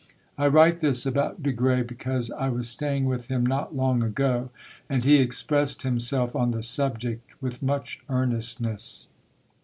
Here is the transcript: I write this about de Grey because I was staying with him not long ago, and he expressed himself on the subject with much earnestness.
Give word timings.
I 0.35 0.47
write 0.47 0.79
this 0.81 1.05
about 1.05 1.43
de 1.43 1.51
Grey 1.51 1.83
because 1.83 2.31
I 2.31 2.49
was 2.49 2.67
staying 2.67 3.05
with 3.05 3.27
him 3.27 3.45
not 3.45 3.75
long 3.75 4.01
ago, 4.03 4.49
and 4.89 5.03
he 5.03 5.17
expressed 5.19 5.83
himself 5.83 6.35
on 6.35 6.49
the 6.49 6.63
subject 6.63 7.29
with 7.39 7.61
much 7.61 8.01
earnestness. 8.09 9.09